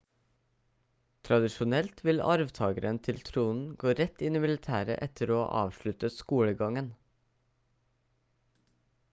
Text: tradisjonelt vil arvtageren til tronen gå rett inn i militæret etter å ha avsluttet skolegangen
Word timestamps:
tradisjonelt 1.27 2.01
vil 2.07 2.23
arvtageren 2.35 2.97
til 3.09 3.21
tronen 3.27 3.67
gå 3.85 3.93
rett 4.01 4.25
inn 4.29 4.39
i 4.39 4.43
militæret 4.47 4.97
etter 5.09 5.35
å 5.37 5.39
ha 5.43 5.61
avsluttet 5.61 6.17
skolegangen 6.17 6.91